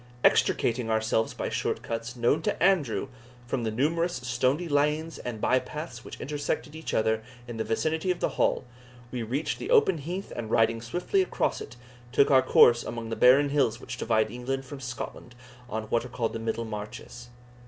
Extricating 0.23 0.89
ourselves 0.89 1.35
by 1.35 1.47
short 1.49 1.83
cuts, 1.83 2.15
known 2.15 2.41
to 2.41 2.63
Andrew, 2.63 3.07
from 3.45 3.61
the 3.63 3.69
numerous 3.69 4.15
stony 4.15 4.67
lanes 4.67 5.19
and 5.19 5.39
by 5.39 5.59
paths 5.59 6.03
which 6.03 6.19
intersected 6.19 6.75
each 6.75 6.91
other 6.95 7.21
in 7.47 7.57
the 7.57 7.63
vicinity 7.63 8.09
of 8.09 8.19
the 8.19 8.29
Hall, 8.29 8.65
we 9.11 9.21
reached 9.21 9.59
the 9.59 9.69
open 9.69 9.99
heath 9.99 10.33
and 10.35 10.49
riding 10.49 10.81
swiftly 10.81 11.21
across 11.21 11.61
it, 11.61 11.75
took 12.11 12.31
our 12.31 12.41
course 12.41 12.83
among 12.83 13.09
the 13.09 13.15
barren 13.15 13.49
hills 13.49 13.79
which 13.79 13.97
divide 13.97 14.31
England 14.31 14.65
from 14.65 14.79
Scotland 14.79 15.35
on 15.69 15.83
what 15.91 16.03
are 16.03 16.09
called 16.09 16.33
the 16.33 16.39
Middle 16.39 16.65
Marches. 16.65 17.29